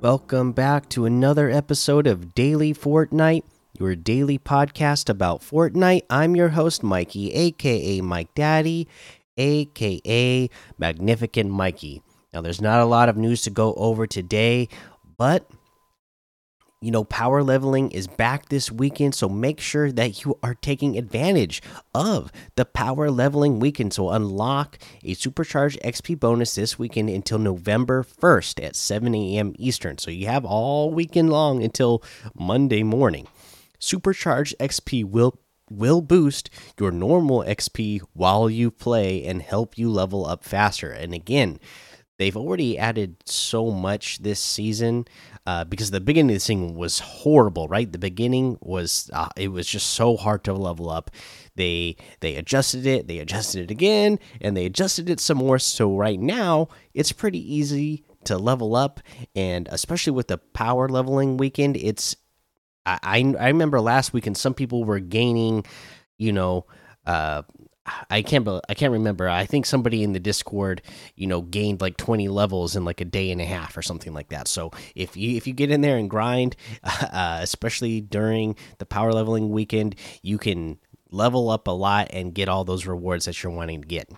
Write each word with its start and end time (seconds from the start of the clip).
Welcome 0.00 0.52
back 0.52 0.88
to 0.90 1.04
another 1.04 1.50
episode 1.50 2.06
of 2.06 2.34
Daily 2.34 2.72
Fortnite, 2.72 3.42
your 3.78 3.94
daily 3.94 4.38
podcast 4.38 5.10
about 5.10 5.42
Fortnite. 5.42 6.04
I'm 6.08 6.34
your 6.34 6.48
host, 6.48 6.82
Mikey, 6.82 7.34
aka 7.34 8.00
Mike 8.00 8.34
Daddy, 8.34 8.88
aka 9.36 10.48
Magnificent 10.78 11.50
Mikey. 11.50 12.02
Now, 12.32 12.40
there's 12.40 12.62
not 12.62 12.80
a 12.80 12.86
lot 12.86 13.10
of 13.10 13.18
news 13.18 13.42
to 13.42 13.50
go 13.50 13.74
over 13.74 14.06
today, 14.06 14.70
but 15.18 15.46
you 16.80 16.90
know, 16.90 17.04
power 17.04 17.42
leveling 17.42 17.90
is 17.90 18.06
back 18.06 18.48
this 18.48 18.72
weekend, 18.72 19.14
so 19.14 19.28
make 19.28 19.60
sure 19.60 19.92
that 19.92 20.24
you 20.24 20.38
are 20.42 20.54
taking 20.54 20.96
advantage 20.96 21.60
of 21.94 22.32
the 22.56 22.64
power 22.64 23.10
leveling 23.10 23.60
weekend. 23.60 23.92
So, 23.92 24.08
unlock 24.08 24.78
a 25.04 25.12
supercharged 25.12 25.78
XP 25.82 26.18
bonus 26.18 26.54
this 26.54 26.78
weekend 26.78 27.10
until 27.10 27.38
November 27.38 28.02
1st 28.02 28.64
at 28.64 28.76
7 28.76 29.14
a.m. 29.14 29.52
Eastern. 29.58 29.98
So, 29.98 30.10
you 30.10 30.26
have 30.28 30.46
all 30.46 30.90
weekend 30.90 31.28
long 31.28 31.62
until 31.62 32.02
Monday 32.34 32.82
morning. 32.82 33.26
Supercharged 33.78 34.56
XP 34.58 35.04
will 35.04 35.38
will 35.70 36.00
boost 36.00 36.50
your 36.80 36.90
normal 36.90 37.44
XP 37.44 38.00
while 38.12 38.50
you 38.50 38.70
play 38.70 39.24
and 39.24 39.40
help 39.40 39.78
you 39.78 39.88
level 39.88 40.26
up 40.26 40.44
faster. 40.44 40.90
And 40.90 41.14
again, 41.14 41.60
they've 42.20 42.36
already 42.36 42.78
added 42.78 43.16
so 43.24 43.70
much 43.70 44.18
this 44.18 44.38
season 44.38 45.06
uh, 45.46 45.64
because 45.64 45.90
the 45.90 46.02
beginning 46.02 46.36
of 46.36 46.42
the 46.42 46.46
thing 46.46 46.74
was 46.74 46.98
horrible, 46.98 47.66
right? 47.66 47.90
The 47.90 47.98
beginning 47.98 48.58
was 48.60 49.10
uh, 49.14 49.30
it 49.36 49.48
was 49.48 49.66
just 49.66 49.88
so 49.90 50.18
hard 50.18 50.44
to 50.44 50.52
level 50.52 50.90
up. 50.90 51.10
They 51.56 51.96
they 52.20 52.36
adjusted 52.36 52.84
it, 52.86 53.08
they 53.08 53.20
adjusted 53.20 53.62
it 53.62 53.70
again, 53.70 54.18
and 54.38 54.54
they 54.54 54.66
adjusted 54.66 55.08
it 55.08 55.18
some 55.18 55.38
more. 55.38 55.58
So 55.58 55.96
right 55.96 56.20
now 56.20 56.68
it's 56.92 57.10
pretty 57.10 57.40
easy 57.40 58.04
to 58.24 58.36
level 58.36 58.76
up, 58.76 59.00
and 59.34 59.66
especially 59.72 60.12
with 60.12 60.28
the 60.28 60.36
power 60.36 60.90
leveling 60.90 61.38
weekend, 61.38 61.78
it's 61.78 62.14
I 62.84 62.98
I, 63.02 63.34
I 63.40 63.46
remember 63.48 63.80
last 63.80 64.12
weekend 64.12 64.36
some 64.36 64.52
people 64.52 64.84
were 64.84 65.00
gaining, 65.00 65.64
you 66.18 66.32
know. 66.32 66.66
Uh, 67.06 67.42
I 68.10 68.22
can't 68.22 68.46
I 68.68 68.74
can't 68.74 68.92
remember. 68.92 69.28
I 69.28 69.46
think 69.46 69.66
somebody 69.66 70.02
in 70.02 70.12
the 70.12 70.20
Discord, 70.20 70.82
you 71.16 71.26
know, 71.26 71.42
gained 71.42 71.80
like 71.80 71.96
20 71.96 72.28
levels 72.28 72.76
in 72.76 72.84
like 72.84 73.00
a 73.00 73.04
day 73.04 73.30
and 73.30 73.40
a 73.40 73.44
half 73.44 73.76
or 73.76 73.82
something 73.82 74.12
like 74.12 74.28
that. 74.30 74.48
So 74.48 74.70
if 74.94 75.16
you 75.16 75.36
if 75.36 75.46
you 75.46 75.52
get 75.52 75.70
in 75.70 75.80
there 75.80 75.96
and 75.96 76.10
grind, 76.10 76.56
uh, 76.84 77.38
especially 77.42 78.00
during 78.00 78.56
the 78.78 78.86
power 78.86 79.12
leveling 79.12 79.50
weekend, 79.50 79.94
you 80.22 80.38
can 80.38 80.78
level 81.10 81.50
up 81.50 81.66
a 81.66 81.72
lot 81.72 82.08
and 82.10 82.34
get 82.34 82.48
all 82.48 82.64
those 82.64 82.86
rewards 82.86 83.24
that 83.24 83.42
you're 83.42 83.52
wanting 83.52 83.82
to 83.82 83.88
get. 83.88 84.10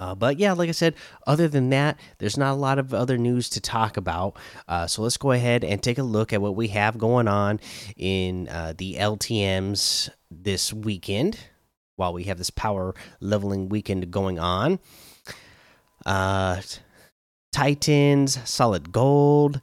Uh, 0.00 0.14
but 0.14 0.38
yeah, 0.38 0.52
like 0.52 0.68
I 0.68 0.72
said, 0.72 0.94
other 1.26 1.48
than 1.48 1.70
that, 1.70 1.98
there's 2.18 2.36
not 2.36 2.52
a 2.52 2.56
lot 2.56 2.78
of 2.78 2.94
other 2.94 3.18
news 3.18 3.48
to 3.50 3.60
talk 3.60 3.96
about. 3.96 4.36
Uh, 4.68 4.86
so 4.86 5.02
let's 5.02 5.16
go 5.16 5.32
ahead 5.32 5.64
and 5.64 5.82
take 5.82 5.98
a 5.98 6.04
look 6.04 6.32
at 6.32 6.40
what 6.40 6.54
we 6.54 6.68
have 6.68 6.98
going 6.98 7.26
on 7.26 7.58
in 7.96 8.48
uh, 8.48 8.74
the 8.76 8.94
LTMs 8.94 10.08
this 10.30 10.72
weekend 10.72 11.38
while 11.98 12.12
we 12.12 12.24
have 12.24 12.38
this 12.38 12.50
power 12.50 12.94
leveling 13.20 13.68
weekend 13.68 14.10
going 14.10 14.38
on. 14.38 14.78
Uh, 16.06 16.60
Titans, 17.52 18.38
Solid 18.48 18.92
Gold, 18.92 19.60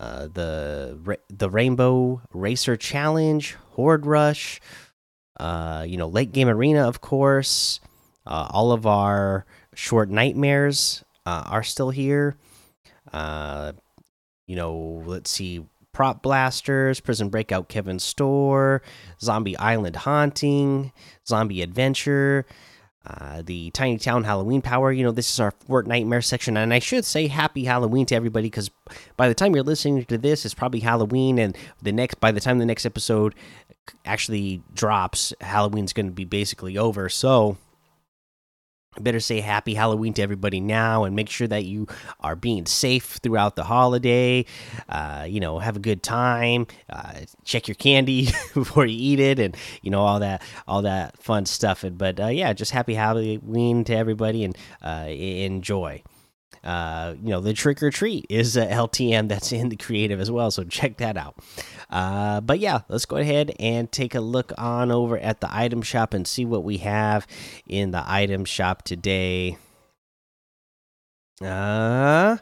uh, 0.00 0.28
the 0.28 1.18
the 1.28 1.50
Rainbow 1.50 2.22
Racer 2.32 2.76
Challenge, 2.76 3.54
Horde 3.72 4.06
Rush, 4.06 4.60
uh, 5.38 5.84
you 5.86 5.96
know, 5.96 6.08
Late 6.08 6.32
Game 6.32 6.48
Arena, 6.48 6.88
of 6.88 7.00
course. 7.00 7.80
Uh, 8.26 8.46
all 8.50 8.72
of 8.72 8.86
our 8.86 9.46
short 9.74 10.10
nightmares 10.10 11.04
uh, 11.26 11.44
are 11.46 11.62
still 11.62 11.90
here. 11.90 12.36
Uh, 13.12 13.72
you 14.46 14.56
know, 14.56 15.02
let's 15.06 15.30
see, 15.30 15.64
Prop 15.98 16.22
Blasters, 16.22 17.00
Prison 17.00 17.28
Breakout 17.28 17.68
Kevin 17.68 17.98
Store, 17.98 18.82
Zombie 19.20 19.56
Island 19.56 19.96
Haunting, 19.96 20.92
Zombie 21.26 21.60
Adventure, 21.60 22.46
uh, 23.04 23.42
the 23.44 23.72
Tiny 23.72 23.98
Town 23.98 24.22
Halloween 24.22 24.62
Power. 24.62 24.92
You 24.92 25.02
know, 25.02 25.10
this 25.10 25.28
is 25.28 25.40
our 25.40 25.50
Fortnitemare 25.68 26.24
section. 26.24 26.56
And 26.56 26.72
I 26.72 26.78
should 26.78 27.04
say 27.04 27.26
Happy 27.26 27.64
Halloween 27.64 28.06
to 28.06 28.14
everybody 28.14 28.46
because 28.46 28.70
by 29.16 29.26
the 29.26 29.34
time 29.34 29.56
you're 29.56 29.64
listening 29.64 30.04
to 30.04 30.16
this, 30.16 30.44
it's 30.44 30.54
probably 30.54 30.78
Halloween. 30.78 31.36
And 31.36 31.58
the 31.82 31.90
next, 31.90 32.20
by 32.20 32.30
the 32.30 32.38
time 32.38 32.60
the 32.60 32.64
next 32.64 32.86
episode 32.86 33.34
actually 34.04 34.62
drops, 34.72 35.34
Halloween's 35.40 35.92
going 35.92 36.06
to 36.06 36.12
be 36.12 36.24
basically 36.24 36.78
over. 36.78 37.08
So 37.08 37.56
better 39.02 39.20
say 39.20 39.40
happy 39.40 39.74
halloween 39.74 40.12
to 40.14 40.22
everybody 40.22 40.60
now 40.60 41.04
and 41.04 41.14
make 41.14 41.28
sure 41.28 41.46
that 41.46 41.64
you 41.64 41.86
are 42.20 42.36
being 42.36 42.66
safe 42.66 43.18
throughout 43.22 43.56
the 43.56 43.64
holiday. 43.64 44.44
Uh, 44.88 45.26
you 45.28 45.40
know 45.40 45.58
have 45.58 45.76
a 45.76 45.80
good 45.80 46.02
time. 46.02 46.66
Uh, 46.88 47.12
check 47.44 47.68
your 47.68 47.74
candy 47.74 48.28
before 48.54 48.86
you 48.86 48.96
eat 48.98 49.20
it 49.20 49.38
and 49.38 49.56
you 49.82 49.90
know 49.90 50.00
all 50.02 50.20
that 50.20 50.42
all 50.66 50.82
that 50.82 51.16
fun 51.22 51.46
stuff. 51.46 51.84
But 51.90 52.20
uh, 52.20 52.26
yeah 52.28 52.52
just 52.52 52.72
happy 52.72 52.94
halloween 52.94 53.84
to 53.84 53.94
everybody 53.94 54.44
and 54.44 54.56
uh, 54.82 55.06
enjoy 55.08 56.02
uh, 56.64 57.14
you 57.22 57.30
know, 57.30 57.40
the 57.40 57.52
trick 57.52 57.82
or 57.82 57.90
treat 57.90 58.26
is 58.28 58.56
a 58.56 58.66
LTM 58.66 59.28
that's 59.28 59.52
in 59.52 59.68
the 59.68 59.76
creative 59.76 60.20
as 60.20 60.30
well. 60.30 60.50
So 60.50 60.64
check 60.64 60.98
that 60.98 61.16
out. 61.16 61.36
Uh, 61.90 62.40
but 62.40 62.58
yeah, 62.58 62.80
let's 62.88 63.06
go 63.06 63.16
ahead 63.16 63.54
and 63.58 63.90
take 63.90 64.14
a 64.14 64.20
look 64.20 64.52
on 64.58 64.90
over 64.90 65.18
at 65.18 65.40
the 65.40 65.48
item 65.54 65.82
shop 65.82 66.14
and 66.14 66.26
see 66.26 66.44
what 66.44 66.64
we 66.64 66.78
have 66.78 67.26
in 67.66 67.90
the 67.90 68.02
item 68.06 68.44
shop 68.44 68.82
today. 68.82 69.56
Uh, 71.40 72.38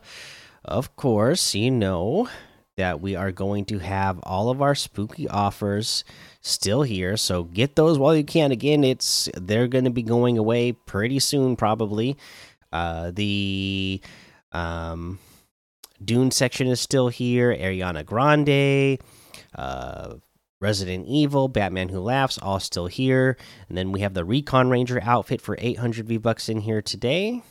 of 0.65 0.97
course, 0.97 1.55
you 1.55 1.71
know 1.71 2.29
that 2.77 3.01
we 3.01 3.17
are 3.17 3.33
going 3.33 3.65
to 3.65 3.79
have 3.79 4.19
all 4.23 4.51
of 4.51 4.61
our 4.61 4.75
spooky 4.75 5.27
offers 5.29 6.05
still 6.43 6.83
here 6.83 7.17
so 7.17 7.43
get 7.43 7.75
those 7.75 7.99
while 7.99 8.15
you 8.15 8.23
can 8.23 8.53
again 8.53 8.85
it's 8.85 9.29
they're 9.35 9.67
going 9.67 9.85
to 9.85 9.91
be 9.91 10.03
going 10.03 10.37
away 10.39 10.73
pretty 10.73 11.19
soon 11.19 11.57
probably 11.57 12.17
uh, 12.73 13.11
the 13.15 14.01
um, 14.53 15.19
Dune 16.05 16.31
section 16.31 16.67
is 16.67 16.81
still 16.81 17.09
here. 17.09 17.55
Ariana 17.55 18.05
Grande, 18.05 18.99
uh, 19.55 20.15
Resident 20.61 21.07
Evil, 21.07 21.49
Batman 21.49 21.89
Who 21.91 22.01
Laughs, 22.01 22.39
all 22.39 22.61
still 22.61 22.87
here. 22.87 23.37
And 23.69 23.77
then 23.77 23.93
we 23.93 24.01
have 24.01 24.15
the 24.15 24.25
Recon 24.25 24.71
Ranger 24.71 25.01
outfit 25.03 25.41
for 25.41 25.57
800 25.59 26.07
V 26.07 26.17
bucks 26.19 26.49
in 26.49 26.61
here 26.61 26.83
today. 26.83 27.43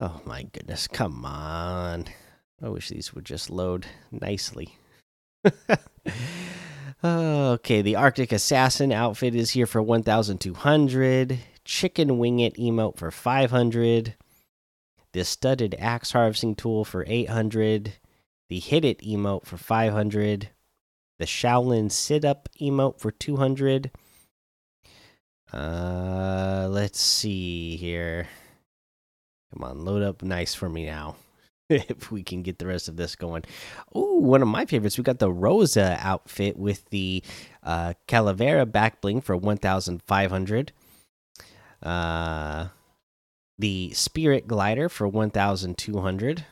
Oh 0.00 0.20
my 0.24 0.44
goodness, 0.44 0.86
come 0.86 1.24
on. 1.24 2.04
I 2.62 2.68
wish 2.68 2.88
these 2.88 3.12
would 3.14 3.24
just 3.24 3.50
load 3.50 3.86
nicely. 4.12 4.76
okay, 7.04 7.82
the 7.82 7.96
Arctic 7.96 8.30
Assassin 8.32 8.92
outfit 8.92 9.34
is 9.34 9.50
here 9.50 9.66
for 9.66 9.82
1200 9.82 11.38
chicken 11.68 12.16
wing 12.16 12.40
it 12.40 12.54
emote 12.54 12.96
for 12.96 13.10
500 13.10 14.14
the 15.12 15.22
studded 15.22 15.76
axe 15.78 16.12
harvesting 16.12 16.54
tool 16.54 16.82
for 16.82 17.04
800 17.06 17.92
the 18.48 18.58
hit 18.58 18.86
it 18.86 19.00
emote 19.00 19.44
for 19.44 19.58
500 19.58 20.48
the 21.18 21.26
shaolin 21.26 21.92
sit 21.92 22.24
up 22.24 22.48
emote 22.58 22.98
for 22.98 23.10
200 23.10 23.90
uh 25.52 26.66
let's 26.70 26.98
see 26.98 27.76
here 27.76 28.28
come 29.52 29.62
on 29.62 29.84
load 29.84 30.02
up 30.02 30.22
nice 30.22 30.54
for 30.54 30.70
me 30.70 30.86
now 30.86 31.16
if 31.68 32.10
we 32.10 32.22
can 32.22 32.42
get 32.42 32.58
the 32.58 32.66
rest 32.66 32.88
of 32.88 32.96
this 32.96 33.14
going. 33.14 33.44
Oh, 33.94 34.14
one 34.20 34.40
of 34.40 34.48
my 34.48 34.64
favorites. 34.64 34.96
We 34.96 35.04
got 35.04 35.18
the 35.18 35.30
Rosa 35.30 35.98
outfit 36.00 36.56
with 36.56 36.88
the 36.88 37.22
uh, 37.62 37.92
Calavera 38.06 38.64
back 38.64 39.02
bling 39.02 39.20
for 39.20 39.36
1,500 39.36 40.72
uh, 41.82 42.68
the 43.58 43.92
Spirit 43.92 44.46
Glider 44.46 44.88
for 44.88 45.08
1,200. 45.08 46.44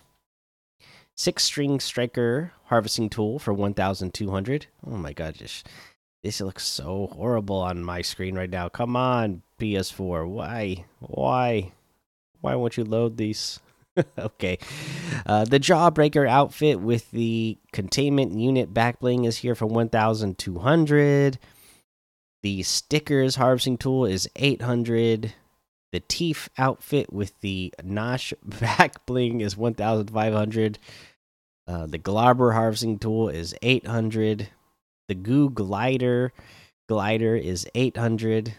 Six 1.19 1.45
String 1.45 1.81
Striker 1.81 2.53
Harvesting 2.67 3.09
Tool 3.09 3.39
for 3.39 3.55
1,200. 3.55 4.67
Oh 4.87 4.97
my 4.97 5.13
god, 5.13 5.35
just, 5.35 5.67
this 6.23 6.41
looks 6.41 6.67
so 6.67 7.11
horrible 7.15 7.57
on 7.57 7.83
my 7.83 8.03
screen 8.03 8.35
right 8.35 8.51
now. 8.51 8.69
Come 8.69 8.97
on, 8.97 9.43
PS4. 9.59 10.29
Why? 10.29 10.85
Why? 11.01 11.73
Why 12.43 12.55
won't 12.55 12.77
you 12.77 12.85
load 12.85 13.17
these? 13.17 13.61
okay. 14.19 14.59
Uh, 15.25 15.45
the 15.45 15.59
Jawbreaker 15.59 16.29
outfit 16.29 16.81
with 16.81 17.11
the 17.13 17.57
containment 17.73 18.39
unit 18.39 18.75
back 18.75 19.01
bling 19.01 19.25
is 19.25 19.39
here 19.39 19.55
for 19.55 19.67
1,200. 19.67 21.39
The 22.47 22.63
stickers 22.63 23.35
harvesting 23.35 23.77
tool 23.77 24.07
is 24.07 24.31
800. 24.37 25.35
The 25.91 25.99
Teeth 25.99 26.49
outfit 26.57 27.13
with 27.13 27.33
the 27.41 27.75
Nosh 27.83 28.33
back 28.61 29.05
bling 29.05 29.41
is 29.41 29.57
1,500. 29.57 30.79
Uh, 31.67 31.87
the 31.87 31.99
Globber 31.99 32.53
harvesting 32.53 33.01
tool 33.01 33.29
is 33.29 33.53
800. 33.63 34.47
The 35.09 35.15
Goo 35.17 35.51
glider 35.51 36.33
glider 36.89 37.35
is 37.35 37.67
800. 37.75 38.55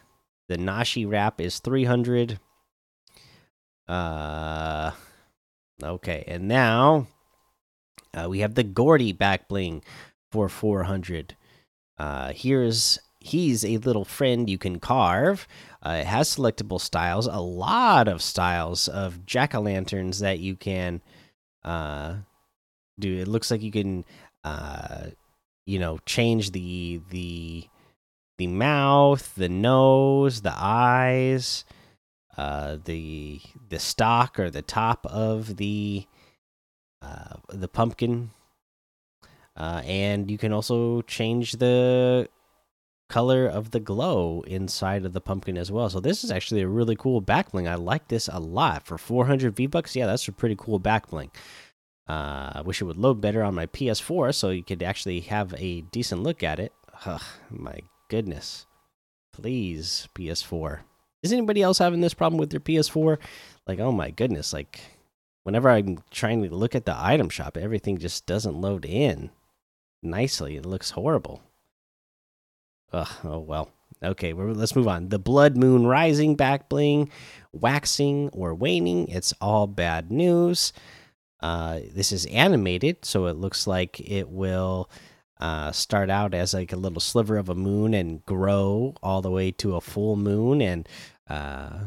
The 0.50 0.58
Nashi 0.58 1.06
wrap 1.06 1.40
is 1.40 1.60
300. 1.60 2.42
Uh 3.88 4.92
Okay, 5.82 6.26
and 6.28 6.50
now 6.50 7.08
uh, 8.14 8.28
we 8.28 8.40
have 8.40 8.56
the 8.56 8.66
Gourdy 8.66 9.18
back 9.18 9.48
bling 9.48 9.82
for 10.30 10.50
400. 10.50 11.38
Uh, 11.98 12.34
here's 12.36 13.00
he's 13.28 13.64
a 13.64 13.78
little 13.78 14.06
friend 14.06 14.50
you 14.50 14.58
can 14.58 14.80
carve. 14.80 15.48
Uh, 15.86 16.00
it 16.02 16.08
has 16.08 16.36
selectable 16.36 16.82
styles, 16.82 17.28
a 17.28 17.40
lot 17.40 18.08
of 18.08 18.22
styles 18.22 18.88
of 18.88 19.26
jack 19.26 19.54
o' 19.54 19.62
lanterns 19.62 20.20
that 20.20 20.40
you 20.40 20.56
can 20.56 21.02
uh, 21.64 22.16
do. 23.00 23.18
It 23.20 23.28
looks 23.28 23.52
like 23.52 23.62
you 23.62 23.72
can, 23.72 24.06
uh, 24.44 25.08
you 25.66 25.80
know, 25.80 26.00
change 26.06 26.52
the 26.52 27.02
the 27.10 27.68
the 28.38 28.48
mouth, 28.48 29.34
the 29.36 29.50
nose, 29.50 30.42
the 30.42 30.54
eyes, 30.56 31.66
uh, 32.38 32.78
the 32.86 33.42
the 33.70 33.80
stock 33.80 34.40
or 34.40 34.50
the 34.50 34.62
top 34.62 35.06
of 35.06 35.58
the 35.58 36.06
uh, 37.02 37.36
the 37.50 37.68
pumpkin, 37.68 38.32
uh, 39.56 39.82
and 39.86 40.32
you 40.32 40.38
can 40.38 40.54
also 40.54 41.02
change 41.04 41.54
the 41.54 42.28
color 43.10 43.48
of 43.48 43.72
the 43.72 43.80
glow 43.80 44.44
inside 44.48 45.06
of 45.06 45.14
the 45.14 45.22
pumpkin 45.22 45.58
as 45.58 45.72
well. 45.72 45.90
So 45.90 46.00
this 46.00 46.24
is 46.24 46.32
actually 46.32 46.62
a 46.62 46.68
really 46.68 46.96
cool 46.96 47.22
back 47.22 47.52
bling. 47.52 47.68
I 47.68 47.76
like 47.76 48.08
this 48.08 48.28
a 48.32 48.40
lot 48.40 48.86
for 48.86 48.98
400 48.98 49.56
V 49.56 49.68
bucks. 49.68 49.96
Yeah, 49.96 50.06
that's 50.06 50.28
a 50.28 50.32
pretty 50.32 50.56
cool 50.58 50.80
back 50.80 51.10
bling. 51.10 51.32
Uh, 52.08 52.52
I 52.56 52.62
wish 52.62 52.82
it 52.82 52.86
would 52.86 52.98
load 52.98 53.22
better 53.22 53.44
on 53.44 53.56
my 53.56 53.66
PS4 53.66 54.34
so 54.34 54.50
you 54.50 54.64
could 54.64 54.82
actually 54.82 55.22
have 55.22 55.54
a 55.58 55.82
decent 55.82 56.24
look 56.24 56.44
at 56.44 56.60
it. 56.60 56.74
Ugh, 57.06 57.22
my 57.50 57.80
goodness. 58.10 58.66
Please, 59.34 60.08
PS4. 60.16 60.80
Is 61.24 61.34
anybody 61.34 61.62
else 61.62 61.80
having 61.80 62.02
this 62.02 62.14
problem 62.14 62.40
with 62.40 62.50
their 62.50 62.60
PS4? 62.60 63.18
Like, 63.68 63.80
oh 63.80 63.92
my 63.92 64.12
goodness, 64.12 64.54
like 64.54 64.80
whenever 65.44 65.70
I'm 65.70 66.00
trying 66.12 66.44
to 66.44 66.56
look 66.56 66.76
at 66.76 66.86
the 66.86 66.96
item 66.98 67.30
shop, 67.30 67.58
everything 67.58 67.98
just 67.98 68.26
doesn't 68.26 68.60
load 68.60 68.86
in 68.86 69.32
nicely. 70.02 70.56
It 70.56 70.66
looks 70.66 70.92
horrible. 70.92 71.42
Ugh, 72.94 73.08
oh 73.24 73.40
well. 73.40 73.70
Okay, 74.04 74.34
let's 74.34 74.76
move 74.76 74.88
on. 74.88 75.10
The 75.10 75.18
Blood 75.18 75.58
Moon 75.58 75.88
Rising 75.88 76.36
back 76.36 76.70
bling, 76.70 77.10
waxing 77.52 78.30
or 78.30 78.54
waning. 78.54 79.08
It's 79.08 79.34
all 79.42 79.66
bad 79.66 80.12
news. 80.12 80.72
Uh, 81.40 81.80
this 81.94 82.12
is 82.12 82.26
animated, 82.28 83.06
so 83.06 83.26
it 83.26 83.38
looks 83.38 83.66
like 83.66 84.00
it 84.00 84.30
will 84.30 84.90
uh, 85.40 85.72
start 85.72 86.10
out 86.10 86.34
as 86.34 86.54
like 86.54 86.72
a 86.72 86.78
little 86.78 87.00
sliver 87.00 87.38
of 87.38 87.50
a 87.50 87.56
moon 87.56 87.94
and 87.94 88.26
grow 88.26 88.96
all 89.02 89.22
the 89.22 89.32
way 89.32 89.52
to 89.52 89.76
a 89.76 89.82
full 89.82 90.16
moon 90.16 90.62
and 90.62 90.88
uh, 91.30 91.80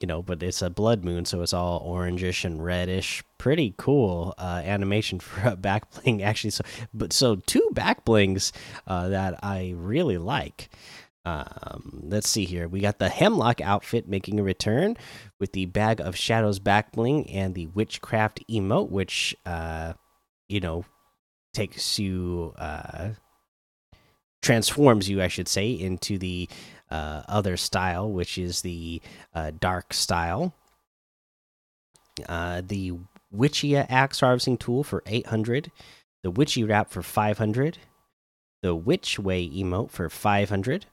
you 0.00 0.06
know 0.06 0.22
but 0.22 0.42
it's 0.42 0.62
a 0.62 0.70
blood 0.70 1.04
moon 1.04 1.24
so 1.24 1.42
it's 1.42 1.52
all 1.52 1.86
orangish 1.86 2.44
and 2.44 2.64
reddish. 2.64 3.22
Pretty 3.38 3.74
cool 3.76 4.34
uh, 4.38 4.62
animation 4.64 5.20
for 5.20 5.48
a 5.48 5.56
back 5.56 5.90
bling 5.92 6.22
actually. 6.22 6.50
So 6.50 6.64
but 6.92 7.12
so 7.12 7.36
two 7.36 7.68
back 7.72 8.04
blings 8.04 8.52
uh, 8.86 9.08
that 9.08 9.38
i 9.44 9.74
really 9.76 10.18
like. 10.18 10.70
Um, 11.26 12.00
let's 12.04 12.30
see 12.30 12.46
here. 12.46 12.66
We 12.66 12.80
got 12.80 12.98
the 12.98 13.10
hemlock 13.10 13.60
outfit 13.60 14.08
making 14.08 14.40
a 14.40 14.42
return 14.42 14.96
with 15.38 15.52
the 15.52 15.66
bag 15.66 16.00
of 16.00 16.16
shadows 16.16 16.58
back 16.58 16.92
bling 16.92 17.28
and 17.30 17.54
the 17.54 17.66
witchcraft 17.68 18.42
emote 18.48 18.88
which 18.90 19.36
uh 19.44 19.92
you 20.48 20.60
know 20.60 20.84
takes 21.52 21.98
you 21.98 22.54
uh 22.58 23.10
transforms 24.42 25.08
you 25.08 25.20
i 25.20 25.28
should 25.28 25.48
say 25.48 25.70
into 25.70 26.16
the 26.16 26.48
uh, 26.90 27.22
other 27.28 27.56
style 27.56 28.10
which 28.10 28.38
is 28.38 28.62
the 28.62 29.00
uh, 29.34 29.50
dark 29.58 29.92
style 29.92 30.52
uh, 32.28 32.62
the 32.66 32.92
witchia 33.34 33.86
axe 33.88 34.20
harvesting 34.20 34.56
tool 34.56 34.82
for 34.82 35.02
800 35.06 35.70
the 36.22 36.30
witchy 36.30 36.64
wrap 36.64 36.90
for 36.90 37.02
500 37.02 37.78
the 38.62 38.74
witch 38.74 39.18
way 39.18 39.48
emote 39.48 39.90
for 39.90 40.08
500 40.08 40.86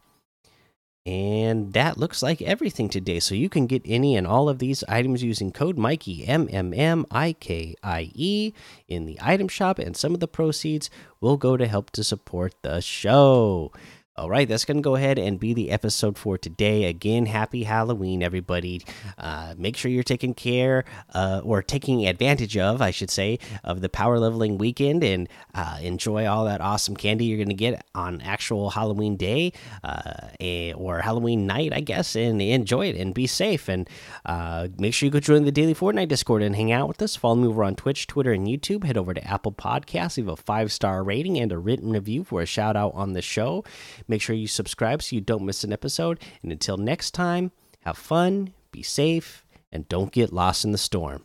and 1.08 1.72
that 1.72 1.98
looks 1.98 2.22
like 2.22 2.42
everything 2.42 2.90
today. 2.90 3.22
So 3.22 3.34
you 3.34 3.48
can 3.48 3.66
get 3.66 3.82
any 3.86 4.18
and 4.18 4.28
all 4.28 4.50
of 4.50 4.60
these 4.60 4.84
items 4.90 5.24
using 5.24 5.54
code 5.54 5.78
Mikey 5.78 6.28
M 6.28 6.50
M 6.52 6.74
M 6.74 7.06
I 7.10 7.32
K 7.32 7.76
I 7.82 8.12
E 8.14 8.52
in 8.90 9.06
the 9.06 9.18
item 9.22 9.48
shop, 9.48 9.80
and 9.80 9.96
some 9.96 10.14
of 10.14 10.20
the 10.20 10.28
proceeds 10.28 10.90
will 11.22 11.38
go 11.38 11.56
to 11.56 11.66
help 11.66 11.92
to 11.92 12.04
support 12.04 12.56
the 12.62 12.82
show. 12.82 13.72
All 14.18 14.32
right, 14.32 14.48
that's 14.48 14.66
going 14.66 14.78
to 14.78 14.82
go 14.82 14.96
ahead 14.96 15.20
and 15.20 15.40
be 15.40 15.54
the 15.54 15.70
episode 15.70 16.18
for 16.18 16.40
today. 16.40 16.86
Again, 16.86 17.28
happy 17.28 17.66
Halloween, 17.66 18.24
everybody. 18.24 18.82
Uh, 19.16 19.54
make 19.60 19.78
sure 19.78 19.92
you're 19.92 20.02
taking 20.02 20.34
care 20.34 20.86
uh, 21.14 21.42
or 21.44 21.62
taking 21.62 22.08
advantage 22.08 22.58
of, 22.58 22.82
I 22.82 22.90
should 22.90 23.12
say, 23.12 23.38
of 23.64 23.82
the 23.82 23.90
power 23.90 24.18
leveling 24.18 24.58
weekend 24.58 25.04
and 25.04 25.30
uh, 25.54 25.78
enjoy 25.84 26.26
all 26.26 26.46
that 26.46 26.62
awesome 26.62 26.96
candy 26.96 27.26
you're 27.26 27.38
going 27.38 27.50
to 27.50 27.54
get 27.54 27.86
on 27.94 28.20
actual 28.22 28.72
Halloween 28.72 29.18
day 29.18 29.54
uh, 29.84 30.30
or 30.74 31.02
Halloween 31.02 31.46
night, 31.46 31.72
I 31.72 31.82
guess, 31.82 32.16
and 32.16 32.42
enjoy 32.42 32.88
it 32.88 32.96
and 32.96 33.14
be 33.14 33.28
safe. 33.28 33.70
And 33.70 33.88
uh, 34.26 34.70
make 34.80 34.96
sure 34.96 35.06
you 35.06 35.12
go 35.12 35.20
join 35.20 35.46
the 35.46 35.52
Daily 35.52 35.76
Fortnite 35.76 36.08
Discord 36.08 36.42
and 36.42 36.56
hang 36.56 36.72
out 36.72 36.88
with 36.88 37.04
us. 37.04 37.16
Follow 37.16 37.36
me 37.36 37.48
over 37.50 37.64
on 37.64 37.76
Twitch, 37.76 38.08
Twitter, 38.08 38.32
and 38.32 38.48
YouTube. 38.48 38.84
Head 38.84 38.98
over 38.98 39.14
to 39.14 39.24
Apple 39.28 39.52
Podcasts, 39.52 40.18
leave 40.18 40.28
a 40.28 40.36
five 40.36 40.72
star 40.72 41.04
rating 41.04 41.38
and 41.38 41.52
a 41.52 41.60
written 41.60 41.92
review 41.92 42.24
for 42.24 42.42
a 42.42 42.48
shout 42.48 42.76
out 42.76 42.94
on 42.96 43.14
the 43.14 43.22
show. 43.22 43.64
Make 44.08 44.22
sure 44.22 44.36
you 44.36 44.48
subscribe 44.48 45.02
so 45.02 45.16
you 45.16 45.22
don't 45.22 45.46
miss 45.46 45.64
an 45.64 45.74
episode. 45.74 46.20
And 46.42 46.52
until 46.52 46.78
next 46.78 47.12
time, 47.12 47.52
have 47.82 47.98
fun, 47.98 48.54
be 48.72 48.84
safe, 48.84 49.46
and 49.72 49.88
don't 49.90 50.12
get 50.12 50.34
lost 50.34 50.66
in 50.66 50.72
the 50.72 50.78
storm. 50.78 51.24